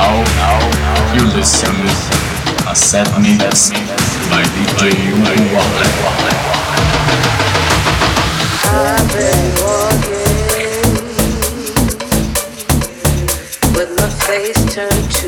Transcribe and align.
now 0.00 0.58
you 1.14 1.24
listen 1.34 1.74
a 2.70 2.74
set 2.74 3.08
minutes 3.20 3.70
by 4.30 4.42
DJ 4.54 4.94
Wallet. 5.52 5.94
With 13.74 13.90
my 13.98 14.08
face 14.26 14.74
turned 14.74 15.10
to 15.20 15.27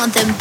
want 0.00 0.14
them 0.14 0.39